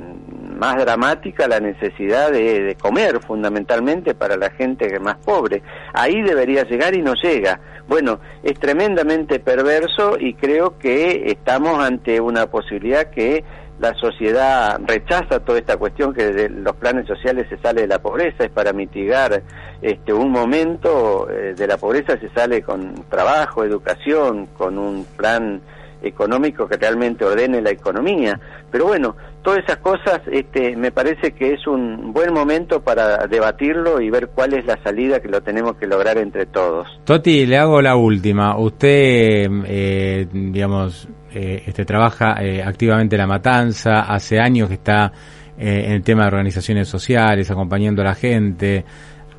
más 0.63 0.77
dramática 0.77 1.45
la 1.45 1.59
necesidad 1.59 2.31
de, 2.31 2.77
comer 2.81 3.19
fundamentalmente 3.19 4.15
para 4.15 4.37
la 4.37 4.49
gente 4.51 4.87
que 4.87 4.97
más 4.97 5.17
pobre. 5.17 5.61
Ahí 5.93 6.21
debería 6.21 6.63
llegar 6.63 6.95
y 6.95 7.01
no 7.01 7.15
llega. 7.15 7.59
Bueno, 7.85 8.21
es 8.43 8.57
tremendamente 8.59 9.41
perverso 9.41 10.15
y 10.17 10.35
creo 10.35 10.77
que 10.79 11.23
estamos 11.25 11.83
ante 11.83 12.21
una 12.21 12.45
posibilidad 12.45 13.09
que 13.09 13.43
la 13.79 13.93
sociedad 13.95 14.79
rechaza 14.85 15.41
toda 15.41 15.59
esta 15.59 15.75
cuestión 15.75 16.13
que 16.13 16.31
de 16.31 16.47
los 16.47 16.77
planes 16.77 17.07
sociales 17.07 17.47
se 17.49 17.57
sale 17.57 17.81
de 17.81 17.87
la 17.87 17.99
pobreza, 17.99 18.45
es 18.45 18.51
para 18.51 18.71
mitigar 18.71 19.43
este 19.81 20.13
un 20.13 20.31
momento 20.31 21.27
eh, 21.29 21.55
de 21.57 21.67
la 21.67 21.75
pobreza 21.75 22.17
se 22.17 22.29
sale 22.29 22.61
con 22.61 22.93
trabajo, 23.09 23.65
educación, 23.65 24.45
con 24.57 24.77
un 24.77 25.03
plan 25.17 25.59
económico 26.03 26.67
que 26.67 26.77
realmente 26.77 27.25
ordene 27.25 27.61
la 27.61 27.71
economía. 27.71 28.39
Pero 28.71 28.85
bueno, 28.85 29.15
todas 29.41 29.63
esas 29.63 29.77
cosas 29.77 30.21
este, 30.31 30.75
me 30.75 30.91
parece 30.91 31.31
que 31.31 31.53
es 31.53 31.65
un 31.65 32.13
buen 32.13 32.33
momento 32.33 32.81
para 32.81 33.25
debatirlo 33.27 34.01
y 34.01 34.09
ver 34.09 34.29
cuál 34.29 34.53
es 34.53 34.65
la 34.65 34.81
salida 34.83 35.19
que 35.19 35.29
lo 35.29 35.41
tenemos 35.41 35.75
que 35.77 35.87
lograr 35.87 36.17
entre 36.17 36.45
todos. 36.45 36.87
Toti, 37.05 37.45
le 37.45 37.57
hago 37.57 37.81
la 37.81 37.95
última. 37.95 38.57
Usted, 38.57 39.47
eh, 39.65 40.27
digamos, 40.31 41.07
eh, 41.33 41.63
este, 41.65 41.83
trabaja 41.83 42.35
eh, 42.43 42.61
activamente 42.61 43.15
en 43.15 43.21
la 43.21 43.27
matanza, 43.27 44.01
hace 44.01 44.39
años 44.39 44.67
que 44.67 44.75
está 44.75 45.11
eh, 45.57 45.85
en 45.85 45.91
el 45.93 46.03
tema 46.03 46.23
de 46.23 46.27
organizaciones 46.27 46.87
sociales, 46.87 47.49
acompañando 47.49 48.01
a 48.01 48.05
la 48.05 48.15
gente. 48.15 48.85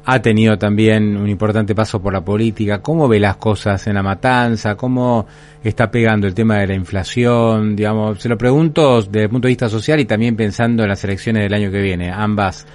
Ha 0.07 0.21
tenido 0.21 0.59
también 0.59 1.17
un 1.17 1.29
importante 1.29 1.75
paso 1.75 2.01
por 2.03 2.13
la 2.13 2.23
política. 2.23 2.83
¿Cómo 2.83 3.09
ve 3.09 3.19
las 3.19 3.37
cosas 3.37 3.87
en 3.87 3.95
la 3.95 4.03
matanza? 4.03 4.77
¿Cómo 4.77 5.27
está 5.63 5.91
pegando 5.91 6.27
el 6.27 6.35
tema 6.35 6.59
de 6.59 6.67
la 6.67 6.75
inflación? 6.75 7.75
Digamos, 7.75 8.21
se 8.21 8.29
lo 8.29 8.37
pregunto 8.37 9.01
desde 9.01 9.23
el 9.23 9.31
punto 9.31 9.49
de 9.49 9.53
vista 9.53 9.69
social 9.71 10.01
y 10.01 10.05
también 10.05 10.37
pensando 10.37 10.83
en 10.83 10.91
las 10.91 11.03
elecciones 11.05 11.45
del 11.45 11.55
año 11.55 11.71
que 11.71 11.81
viene. 11.81 12.13
Ambas, 12.13 12.67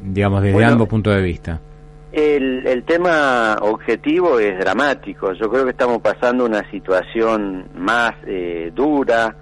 digamos, 0.00 0.42
desde 0.42 0.54
Bueno, 0.54 0.72
ambos 0.72 0.88
puntos 0.88 1.14
de 1.14 1.22
vista. 1.22 1.60
El, 2.12 2.66
el 2.66 2.84
tema 2.84 3.56
objetivo 3.62 4.38
es 4.38 4.58
dramático. 4.58 5.32
Yo 5.32 5.50
creo 5.50 5.64
que 5.64 5.70
estamos 5.70 5.98
pasando 5.98 6.44
una 6.44 6.68
situación 6.70 7.66
más 7.74 8.14
eh, 8.26 8.70
dura, 8.74 9.34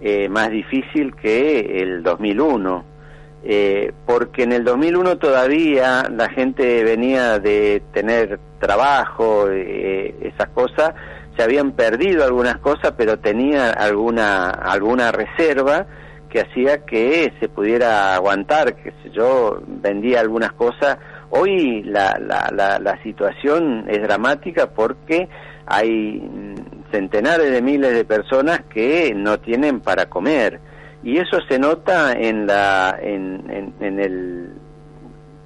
eh, 0.00 0.28
más 0.28 0.50
difícil 0.50 1.14
que 1.14 1.80
el 1.80 2.02
2001. 2.02 2.95
Eh, 3.44 3.92
porque 4.06 4.42
en 4.42 4.52
el 4.52 4.64
2001 4.64 5.18
todavía 5.18 6.08
la 6.10 6.28
gente 6.28 6.82
venía 6.82 7.38
de 7.38 7.82
tener 7.92 8.40
trabajo, 8.58 9.48
eh, 9.50 10.14
esas 10.20 10.48
cosas, 10.48 10.94
se 11.36 11.42
habían 11.42 11.72
perdido 11.72 12.24
algunas 12.24 12.58
cosas, 12.58 12.94
pero 12.96 13.18
tenía 13.18 13.70
alguna, 13.70 14.50
alguna 14.50 15.12
reserva 15.12 15.86
que 16.28 16.40
hacía 16.40 16.84
que 16.84 17.32
se 17.38 17.48
pudiera 17.48 18.14
aguantar, 18.14 18.74
que 18.74 18.92
yo, 19.12 19.60
vendía 19.66 20.20
algunas 20.20 20.52
cosas. 20.52 20.98
Hoy 21.30 21.82
la, 21.84 22.18
la, 22.18 22.50
la, 22.52 22.78
la 22.78 23.02
situación 23.02 23.84
es 23.88 24.02
dramática 24.02 24.70
porque 24.70 25.28
hay 25.66 26.20
mm, 26.20 26.90
centenares 26.90 27.50
de 27.50 27.62
miles 27.62 27.92
de 27.94 28.04
personas 28.04 28.62
que 28.72 29.12
no 29.14 29.38
tienen 29.38 29.80
para 29.80 30.06
comer 30.06 30.60
y 31.06 31.18
eso 31.18 31.40
se 31.48 31.56
nota 31.56 32.14
en 32.14 32.48
la 32.48 32.98
en, 33.00 33.44
en, 33.48 33.72
en 33.78 34.00
el 34.00 34.50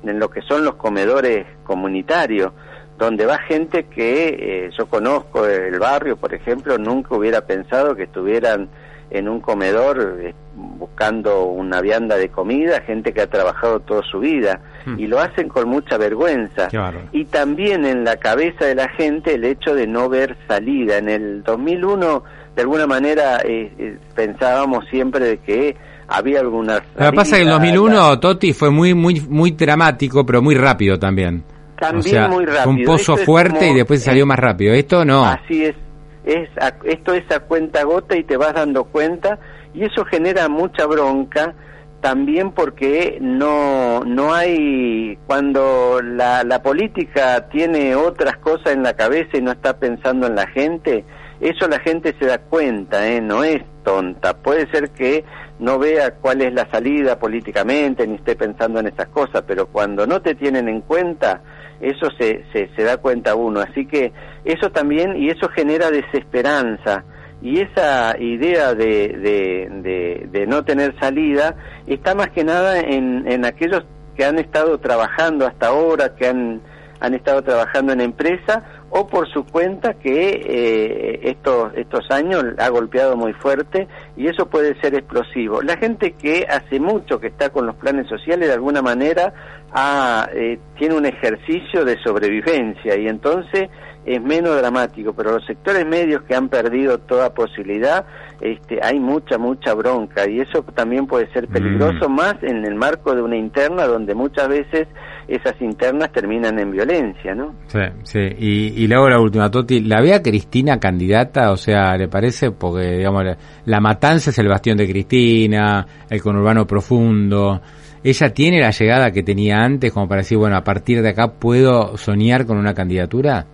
en 0.02 0.18
lo 0.18 0.30
que 0.30 0.40
son 0.40 0.64
los 0.64 0.76
comedores 0.76 1.46
comunitarios 1.64 2.52
donde 2.96 3.26
va 3.26 3.36
gente 3.36 3.84
que 3.84 4.28
eh, 4.28 4.70
yo 4.78 4.86
conozco 4.86 5.44
el 5.44 5.78
barrio 5.78 6.16
por 6.16 6.32
ejemplo 6.32 6.78
nunca 6.78 7.14
hubiera 7.14 7.42
pensado 7.42 7.94
que 7.94 8.04
estuvieran 8.04 8.70
en 9.10 9.28
un 9.28 9.40
comedor 9.40 10.18
eh, 10.22 10.34
buscando 10.54 11.44
una 11.44 11.82
vianda 11.82 12.16
de 12.16 12.30
comida 12.30 12.80
gente 12.80 13.12
que 13.12 13.20
ha 13.20 13.26
trabajado 13.26 13.80
toda 13.80 14.02
su 14.02 14.18
vida 14.18 14.62
Hmm. 14.84 14.98
y 14.98 15.06
lo 15.06 15.20
hacen 15.20 15.48
con 15.48 15.68
mucha 15.68 15.98
vergüenza 15.98 16.68
y 17.12 17.26
también 17.26 17.84
en 17.84 18.04
la 18.04 18.16
cabeza 18.16 18.64
de 18.64 18.74
la 18.74 18.88
gente 18.88 19.34
el 19.34 19.44
hecho 19.44 19.74
de 19.74 19.86
no 19.86 20.08
ver 20.08 20.36
salida. 20.48 20.98
En 20.98 21.08
el 21.08 21.42
2001, 21.42 22.24
de 22.56 22.62
alguna 22.62 22.86
manera, 22.86 23.40
eh, 23.44 23.72
eh, 23.78 23.96
pensábamos 24.14 24.84
siempre 24.90 25.24
de 25.24 25.38
que 25.38 25.76
había 26.08 26.40
algunas... 26.40 26.82
Lo 26.96 27.10
que 27.10 27.16
pasa 27.16 27.36
es 27.36 27.42
que 27.42 27.48
el 27.48 27.50
2001, 27.50 28.18
Toti, 28.20 28.52
fue 28.52 28.70
muy, 28.70 28.94
muy, 28.94 29.20
muy 29.20 29.52
dramático, 29.52 30.26
pero 30.26 30.42
muy 30.42 30.54
rápido 30.56 30.98
también. 30.98 31.44
También 31.78 31.98
o 32.00 32.02
sea, 32.02 32.28
muy 32.28 32.44
rápido. 32.44 32.62
Fue 32.64 32.72
un 32.72 32.84
pozo 32.84 33.14
Esto 33.14 33.24
fuerte 33.24 33.58
como- 33.60 33.72
y 33.72 33.76
después 33.76 34.02
salió 34.02 34.26
más 34.26 34.38
rápido. 34.38 34.74
Esto 34.74 35.04
no. 35.04 35.24
Así 35.24 35.64
es. 35.64 35.76
es 36.24 36.48
a- 36.60 36.74
esto 36.84 37.14
es 37.14 37.30
a 37.30 37.40
cuenta 37.40 37.82
gota 37.84 38.16
y 38.16 38.24
te 38.24 38.36
vas 38.36 38.52
dando 38.52 38.84
cuenta 38.84 39.38
y 39.72 39.84
eso 39.84 40.04
genera 40.04 40.48
mucha 40.48 40.84
bronca 40.86 41.54
también 42.02 42.50
porque 42.52 43.18
no 43.20 44.04
no 44.04 44.32
hay 44.34 45.18
cuando 45.26 46.00
la, 46.02 46.44
la 46.44 46.62
política 46.62 47.48
tiene 47.50 47.94
otras 47.94 48.36
cosas 48.38 48.74
en 48.74 48.82
la 48.82 48.94
cabeza 48.94 49.38
y 49.38 49.40
no 49.42 49.52
está 49.52 49.78
pensando 49.78 50.26
en 50.26 50.34
la 50.34 50.46
gente 50.48 51.04
eso 51.40 51.68
la 51.68 51.80
gente 51.80 52.14
se 52.18 52.26
da 52.26 52.38
cuenta 52.38 53.08
¿eh? 53.08 53.20
no 53.20 53.42
es 53.44 53.62
tonta 53.84 54.34
puede 54.34 54.70
ser 54.70 54.90
que 54.90 55.24
no 55.58 55.78
vea 55.78 56.14
cuál 56.16 56.42
es 56.42 56.52
la 56.52 56.70
salida 56.70 57.18
políticamente 57.18 58.06
ni 58.06 58.16
esté 58.16 58.36
pensando 58.36 58.80
en 58.80 58.88
esas 58.88 59.08
cosas 59.08 59.42
pero 59.46 59.66
cuando 59.66 60.06
no 60.06 60.20
te 60.20 60.34
tienen 60.34 60.68
en 60.68 60.80
cuenta 60.82 61.42
eso 61.80 62.08
se, 62.18 62.44
se, 62.52 62.82
da 62.82 62.98
cuenta 62.98 63.34
uno. 63.34 63.60
Así 63.60 63.86
que 63.86 64.12
eso 64.44 64.70
también, 64.70 65.16
y 65.16 65.30
eso 65.30 65.48
genera 65.48 65.90
desesperanza. 65.90 67.04
Y 67.42 67.60
esa 67.60 68.16
idea 68.18 68.74
de, 68.74 69.08
de, 69.08 69.68
de, 69.82 70.28
de 70.30 70.46
no 70.46 70.62
tener 70.62 70.94
salida 71.00 71.56
está 71.86 72.14
más 72.14 72.28
que 72.30 72.44
nada 72.44 72.80
en, 72.80 73.26
en 73.26 73.46
aquellos 73.46 73.82
que 74.14 74.26
han 74.26 74.38
estado 74.38 74.78
trabajando 74.78 75.46
hasta 75.46 75.68
ahora, 75.68 76.14
que 76.14 76.26
han, 76.28 76.60
han 77.00 77.14
estado 77.14 77.42
trabajando 77.42 77.92
en 77.92 78.00
empresa 78.00 78.62
o 78.90 79.06
por 79.06 79.28
su 79.32 79.44
cuenta 79.44 79.94
que 79.94 80.42
eh, 80.44 81.20
estos, 81.22 81.72
estos 81.74 82.10
años 82.10 82.44
ha 82.58 82.68
golpeado 82.68 83.16
muy 83.16 83.32
fuerte 83.32 83.88
y 84.16 84.26
eso 84.26 84.46
puede 84.46 84.78
ser 84.80 84.94
explosivo. 84.94 85.62
La 85.62 85.76
gente 85.76 86.12
que 86.12 86.46
hace 86.48 86.78
mucho 86.78 87.18
que 87.20 87.28
está 87.28 87.50
con 87.50 87.66
los 87.66 87.76
planes 87.76 88.08
sociales 88.08 88.48
de 88.48 88.54
alguna 88.54 88.82
manera 88.82 89.32
ha, 89.72 90.28
eh, 90.34 90.58
tiene 90.76 90.96
un 90.96 91.06
ejercicio 91.06 91.84
de 91.84 91.96
sobrevivencia 92.02 92.96
y 92.98 93.06
entonces 93.06 93.70
es 94.04 94.22
menos 94.22 94.56
dramático, 94.56 95.12
pero 95.12 95.32
los 95.32 95.46
sectores 95.46 95.86
medios 95.86 96.22
que 96.22 96.34
han 96.34 96.48
perdido 96.48 96.98
toda 96.98 97.34
posibilidad, 97.34 98.06
este, 98.40 98.80
hay 98.82 98.98
mucha, 98.98 99.36
mucha 99.36 99.74
bronca 99.74 100.28
y 100.28 100.40
eso 100.40 100.62
también 100.74 101.06
puede 101.06 101.30
ser 101.32 101.48
peligroso 101.48 102.08
más 102.08 102.36
en 102.42 102.64
el 102.64 102.74
marco 102.74 103.14
de 103.14 103.22
una 103.22 103.36
interna 103.36 103.86
donde 103.86 104.14
muchas 104.14 104.48
veces 104.48 104.88
esas 105.28 105.60
internas 105.60 106.10
terminan 106.12 106.58
en 106.58 106.72
violencia, 106.72 107.34
¿no? 107.34 107.54
Sí, 107.66 107.78
sí. 108.02 108.20
Y, 108.38 108.82
y 108.82 108.88
luego 108.88 109.08
la 109.08 109.20
última, 109.20 109.50
Toti, 109.50 109.80
¿la 109.80 110.00
ve 110.00 110.14
a 110.14 110.22
Cristina 110.22 110.80
candidata? 110.80 111.52
O 111.52 111.56
sea, 111.56 111.96
¿le 111.96 112.08
parece? 112.08 112.50
Porque, 112.50 112.96
digamos, 112.96 113.24
la, 113.24 113.36
la 113.66 113.80
matanza 113.80 114.30
es 114.30 114.38
el 114.38 114.48
bastión 114.48 114.78
de 114.78 114.88
Cristina, 114.88 115.86
el 116.08 116.22
conurbano 116.22 116.66
profundo. 116.66 117.60
¿Ella 118.02 118.30
tiene 118.30 118.60
la 118.60 118.70
llegada 118.70 119.10
que 119.10 119.22
tenía 119.22 119.58
antes 119.58 119.92
como 119.92 120.08
para 120.08 120.22
decir, 120.22 120.38
bueno, 120.38 120.56
a 120.56 120.64
partir 120.64 121.02
de 121.02 121.10
acá 121.10 121.34
puedo 121.38 121.98
soñar 121.98 122.46
con 122.46 122.56
una 122.56 122.72
candidatura? 122.72 123.46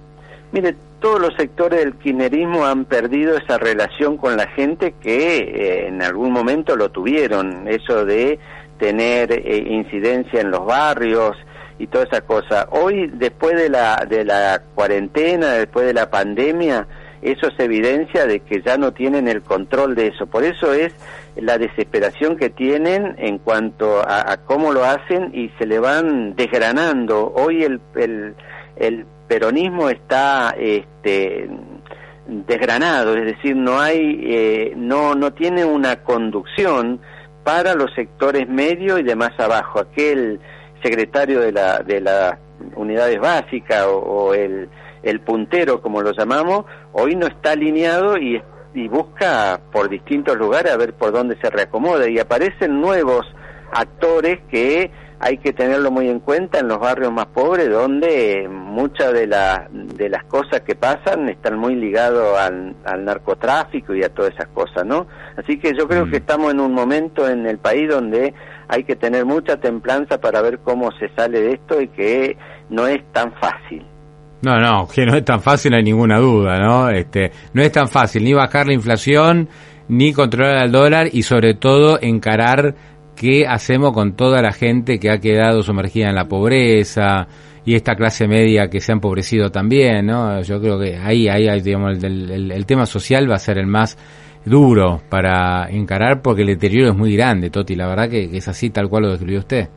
Mire, 0.52 0.74
todos 1.00 1.20
los 1.20 1.34
sectores 1.34 1.80
del 1.80 1.94
kirchnerismo 1.94 2.64
han 2.66 2.84
perdido 2.84 3.36
esa 3.36 3.58
relación 3.58 4.16
con 4.16 4.36
la 4.36 4.46
gente 4.48 4.94
que 5.00 5.38
eh, 5.38 5.88
en 5.88 6.02
algún 6.02 6.32
momento 6.32 6.76
lo 6.76 6.90
tuvieron, 6.90 7.68
eso 7.68 8.04
de 8.04 8.38
tener 8.78 9.32
eh, 9.32 9.64
incidencia 9.68 10.40
en 10.40 10.50
los 10.50 10.64
barrios 10.64 11.36
y 11.78 11.86
toda 11.88 12.04
esa 12.04 12.20
cosa. 12.22 12.68
Hoy, 12.70 13.10
después 13.12 13.56
de 13.56 13.68
la, 13.68 14.06
de 14.08 14.24
la 14.24 14.62
cuarentena, 14.74 15.52
después 15.52 15.86
de 15.86 15.94
la 15.94 16.10
pandemia, 16.10 16.86
eso 17.22 17.48
es 17.48 17.58
evidencia 17.58 18.26
de 18.26 18.40
que 18.40 18.62
ya 18.62 18.76
no 18.78 18.92
tienen 18.92 19.28
el 19.28 19.42
control 19.42 19.94
de 19.94 20.08
eso. 20.08 20.26
Por 20.26 20.44
eso 20.44 20.72
es 20.72 20.94
la 21.36 21.58
desesperación 21.58 22.36
que 22.36 22.50
tienen 22.50 23.14
en 23.18 23.38
cuanto 23.38 24.00
a, 24.00 24.32
a 24.32 24.36
cómo 24.38 24.72
lo 24.72 24.84
hacen 24.84 25.30
y 25.34 25.50
se 25.58 25.66
le 25.66 25.78
van 25.78 26.34
desgranando. 26.34 27.32
Hoy 27.34 27.64
el, 27.64 27.80
el, 27.96 28.34
el 28.76 29.06
peronismo 29.28 29.88
está 29.90 30.54
este, 30.58 31.48
desgranado, 32.26 33.16
es 33.16 33.24
decir, 33.36 33.56
no 33.56 33.78
hay, 33.80 34.20
eh, 34.24 34.72
no, 34.76 35.14
no 35.14 35.32
tiene 35.32 35.64
una 35.64 36.02
conducción 36.02 37.00
para 37.44 37.74
los 37.74 37.92
sectores 37.94 38.48
medios 38.48 39.00
y 39.00 39.02
de 39.02 39.14
más 39.14 39.38
abajo. 39.38 39.78
Aquel 39.78 40.40
secretario 40.82 41.40
de 41.40 41.52
la 41.52 41.78
de 41.78 42.00
las 42.00 42.38
unidades 42.74 43.20
básicas 43.20 43.84
o, 43.86 43.98
o 43.98 44.34
el, 44.34 44.68
el 45.02 45.20
puntero, 45.20 45.80
como 45.80 46.02
lo 46.02 46.12
llamamos, 46.12 46.64
hoy 46.92 47.14
no 47.14 47.26
está 47.26 47.52
alineado 47.52 48.18
y, 48.18 48.42
y 48.74 48.88
busca 48.88 49.60
por 49.72 49.88
distintos 49.88 50.36
lugares 50.36 50.72
a 50.72 50.76
ver 50.76 50.94
por 50.94 51.12
dónde 51.12 51.36
se 51.40 51.50
reacomoda 51.50 52.08
y 52.08 52.18
aparecen 52.18 52.80
nuevos 52.80 53.26
actores 53.72 54.40
que 54.50 54.90
hay 55.18 55.38
que 55.38 55.52
tenerlo 55.52 55.90
muy 55.90 56.08
en 56.08 56.20
cuenta 56.20 56.58
en 56.58 56.68
los 56.68 56.78
barrios 56.78 57.12
más 57.12 57.26
pobres 57.26 57.70
donde 57.70 58.48
muchas 58.50 59.12
de, 59.12 59.26
la, 59.26 59.66
de 59.72 60.08
las 60.10 60.24
cosas 60.24 60.60
que 60.60 60.74
pasan 60.74 61.28
están 61.28 61.58
muy 61.58 61.74
ligados 61.74 62.38
al, 62.38 62.74
al 62.84 63.04
narcotráfico 63.04 63.94
y 63.94 64.02
a 64.02 64.10
todas 64.10 64.34
esas 64.34 64.48
cosas, 64.48 64.84
¿no? 64.84 65.06
Así 65.36 65.58
que 65.58 65.72
yo 65.76 65.88
creo 65.88 66.06
Mm. 66.06 66.10
que 66.10 66.16
estamos 66.18 66.52
en 66.52 66.60
un 66.60 66.72
momento 66.74 67.28
en 67.28 67.46
el 67.46 67.58
país 67.58 67.88
donde 67.88 68.34
hay 68.68 68.84
que 68.84 68.96
tener 68.96 69.24
mucha 69.24 69.56
templanza 69.56 70.18
para 70.20 70.42
ver 70.42 70.58
cómo 70.58 70.90
se 70.92 71.08
sale 71.16 71.40
de 71.40 71.52
esto 71.52 71.80
y 71.80 71.88
que 71.88 72.36
no 72.68 72.86
es 72.86 73.02
tan 73.12 73.32
fácil. 73.34 73.84
No, 74.42 74.60
no, 74.60 74.86
que 74.86 75.06
no 75.06 75.16
es 75.16 75.24
tan 75.24 75.40
fácil, 75.40 75.70
no 75.70 75.78
hay 75.78 75.82
ninguna 75.82 76.18
duda, 76.18 76.58
¿no? 76.60 76.90
Este, 76.90 77.32
no 77.54 77.62
es 77.62 77.72
tan 77.72 77.88
fácil 77.88 78.22
ni 78.22 78.34
bajar 78.34 78.66
la 78.66 78.74
inflación, 78.74 79.48
ni 79.88 80.12
controlar 80.12 80.66
el 80.66 80.72
dólar 80.72 81.08
y 81.10 81.22
sobre 81.22 81.54
todo 81.54 81.98
encarar 82.02 82.74
qué 83.16 83.46
hacemos 83.48 83.92
con 83.92 84.14
toda 84.14 84.42
la 84.42 84.52
gente 84.52 84.98
que 85.00 85.10
ha 85.10 85.18
quedado 85.18 85.62
sumergida 85.62 86.08
en 86.08 86.14
la 86.14 86.26
pobreza 86.28 87.26
y 87.64 87.74
esta 87.74 87.96
clase 87.96 88.28
media 88.28 88.68
que 88.68 88.80
se 88.80 88.92
ha 88.92 88.94
empobrecido 88.94 89.50
también, 89.50 90.06
¿no? 90.06 90.40
Yo 90.42 90.60
creo 90.60 90.78
que 90.78 90.96
ahí, 90.96 91.26
ahí, 91.28 91.60
digamos, 91.60 92.02
el, 92.04 92.52
el- 92.52 92.66
tema 92.66 92.86
social 92.86 93.28
va 93.28 93.34
a 93.34 93.40
ser 93.40 93.58
el 93.58 93.66
más 93.66 93.98
duro 94.44 95.02
para 95.08 95.68
encarar 95.68 96.22
porque 96.22 96.42
el 96.42 96.48
deterioro 96.48 96.90
es 96.92 96.96
muy 96.96 97.16
grande, 97.16 97.50
Toti, 97.50 97.74
la 97.74 97.88
verdad 97.88 98.08
que, 98.08 98.36
es 98.36 98.46
así 98.46 98.70
tal 98.70 98.88
cual 98.88 99.02
lo 99.04 99.10
describió 99.10 99.40
usted. 99.40 99.68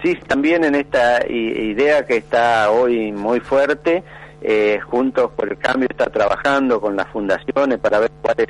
Sí, 0.00 0.14
también 0.28 0.62
en 0.62 0.76
esta 0.76 1.26
idea 1.28 2.06
que 2.06 2.18
está 2.18 2.70
hoy 2.70 3.10
muy 3.10 3.40
fuerte, 3.40 4.04
eh, 4.40 4.78
Juntos 4.88 5.32
por 5.34 5.50
el 5.50 5.58
Cambio 5.58 5.88
está 5.90 6.06
trabajando 6.06 6.80
con 6.80 6.94
las 6.94 7.08
fundaciones 7.08 7.78
para 7.80 7.98
ver 7.98 8.10
cuál 8.22 8.36
es 8.38 8.46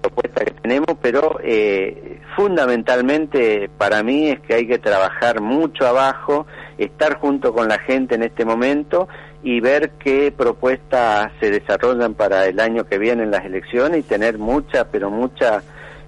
propuesta 0.00 0.44
que 0.44 0.52
tenemos, 0.62 0.96
pero 1.02 1.38
eh, 1.44 2.09
fundamentalmente 2.40 3.68
para 3.76 4.02
mí 4.02 4.30
es 4.30 4.40
que 4.40 4.54
hay 4.54 4.66
que 4.66 4.78
trabajar 4.78 5.42
mucho 5.42 5.86
abajo, 5.86 6.46
estar 6.78 7.18
junto 7.18 7.52
con 7.52 7.68
la 7.68 7.78
gente 7.78 8.14
en 8.14 8.22
este 8.22 8.46
momento 8.46 9.08
y 9.42 9.60
ver 9.60 9.90
qué 10.02 10.32
propuestas 10.34 11.30
se 11.38 11.50
desarrollan 11.50 12.14
para 12.14 12.46
el 12.46 12.58
año 12.58 12.86
que 12.86 12.96
viene 12.96 13.24
en 13.24 13.30
las 13.30 13.44
elecciones 13.44 14.00
y 14.00 14.02
tener 14.04 14.38
mucha, 14.38 14.86
pero 14.90 15.10
mucha 15.10 15.62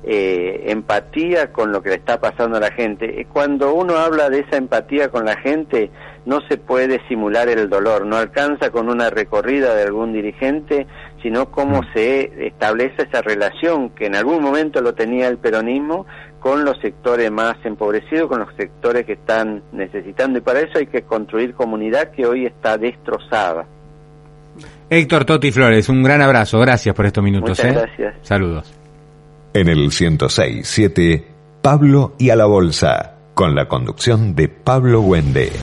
eh, 0.04 0.64
empatía 0.66 1.52
con 1.52 1.70
lo 1.70 1.82
que 1.82 1.90
le 1.90 1.94
está 1.96 2.20
pasando 2.20 2.56
a 2.56 2.60
la 2.60 2.72
gente. 2.72 3.26
Cuando 3.32 3.72
uno 3.74 3.96
habla 3.96 4.30
de 4.30 4.40
esa 4.40 4.56
empatía 4.56 5.10
con 5.10 5.24
la 5.24 5.36
gente, 5.36 5.90
no 6.26 6.40
se 6.48 6.56
puede 6.56 7.00
simular 7.08 7.48
el 7.48 7.68
dolor, 7.68 8.06
no 8.06 8.16
alcanza 8.16 8.70
con 8.70 8.88
una 8.88 9.10
recorrida 9.10 9.74
de 9.74 9.82
algún 9.82 10.12
dirigente, 10.12 10.86
sino 11.22 11.50
cómo 11.50 11.82
se 11.94 12.46
establece 12.46 13.02
esa 13.02 13.22
relación 13.22 13.90
que 13.90 14.06
en 14.06 14.16
algún 14.16 14.42
momento 14.42 14.80
lo 14.80 14.94
tenía 14.94 15.28
el 15.28 15.38
peronismo 15.38 16.06
con 16.40 16.64
los 16.64 16.78
sectores 16.80 17.30
más 17.30 17.54
empobrecidos, 17.64 18.28
con 18.28 18.40
los 18.40 18.52
sectores 18.56 19.06
que 19.06 19.12
están 19.12 19.62
necesitando, 19.70 20.38
y 20.38 20.42
para 20.42 20.60
eso 20.60 20.78
hay 20.78 20.86
que 20.86 21.02
construir 21.02 21.54
comunidad 21.54 22.10
que 22.10 22.26
hoy 22.26 22.46
está 22.46 22.76
destrozada. 22.76 23.64
Héctor 24.90 25.24
Toti 25.24 25.52
Flores, 25.52 25.88
un 25.88 26.02
gran 26.02 26.20
abrazo, 26.20 26.58
gracias 26.58 26.94
por 26.94 27.06
estos 27.06 27.22
minutos. 27.22 27.50
Muchas 27.50 27.66
¿eh? 27.66 27.72
gracias. 27.72 28.14
Saludos. 28.22 28.81
En 29.54 29.68
el 29.68 29.90
106.7, 29.90 31.24
Pablo 31.60 32.14
y 32.18 32.30
a 32.30 32.36
la 32.36 32.46
Bolsa, 32.46 33.16
con 33.34 33.54
la 33.54 33.68
conducción 33.68 34.34
de 34.34 34.48
Pablo 34.48 35.02
Wende. 35.02 35.50